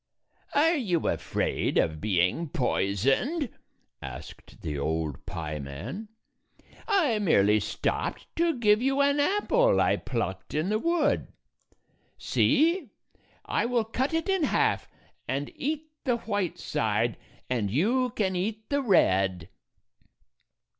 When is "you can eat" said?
17.69-18.71